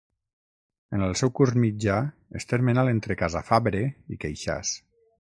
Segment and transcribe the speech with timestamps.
[0.97, 1.99] En el seu curs mitjà
[2.41, 4.79] és termenal entre Casafabre i Queixàs.